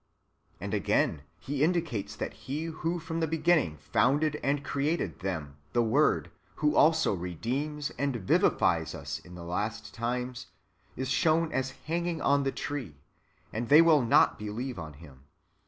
[0.01, 0.03] "^
[0.59, 5.83] And again, he indicates that He who from the beginning founded and created them, the
[5.83, 10.47] Word, who also redeems and vivifies us in the last times,
[10.95, 12.95] is shown as hanging on the tree,
[13.53, 15.25] and they will not believe on Him.